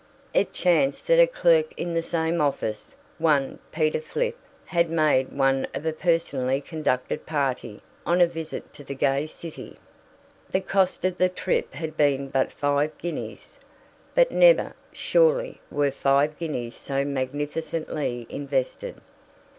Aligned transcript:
It 0.33 0.51
chanced 0.51 1.05
that 1.05 1.19
a 1.19 1.27
clerk 1.27 1.73
in 1.79 1.93
the 1.93 2.01
same 2.01 2.41
office, 2.41 2.95
one 3.19 3.59
Peter 3.71 4.01
Flipp, 4.01 4.35
had 4.65 4.89
made 4.89 5.31
one 5.31 5.67
of 5.75 5.85
a 5.85 5.93
personally 5.93 6.59
conducted 6.59 7.27
party 7.27 7.81
on 8.03 8.19
a 8.19 8.25
visit 8.25 8.73
to 8.73 8.83
the 8.83 8.95
gay 8.95 9.27
city. 9.27 9.77
The 10.49 10.61
cost 10.61 11.05
of 11.05 11.19
the 11.19 11.29
trip 11.29 11.75
had 11.75 11.95
been 11.97 12.29
but 12.29 12.51
five 12.51 12.97
guineas; 12.97 13.59
but 14.15 14.31
never, 14.31 14.73
surely, 14.91 15.61
were 15.69 15.91
five 15.91 16.35
guineas 16.39 16.73
so 16.73 17.05
magnificently 17.05 18.25
invested. 18.27 18.95